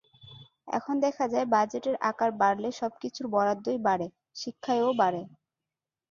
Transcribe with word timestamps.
এখন 0.67 0.95
দেখা 1.05 1.25
যায়, 1.27 1.47
বাজেটের 1.47 1.95
আকার 2.09 2.31
বাড়লে 2.41 2.69
সবকিছুর 2.79 3.25
বরাদ্দই 3.27 3.79
বাড়ে, 3.87 4.07
শিক্ষায়ও 4.35 4.89
বাড়ে। 4.93 5.21